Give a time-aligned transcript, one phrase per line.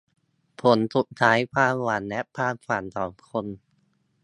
[0.61, 3.45] ผลสุดท้ายความหวังและความฝันของคน